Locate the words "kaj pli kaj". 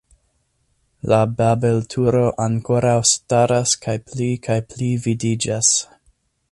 3.87-4.61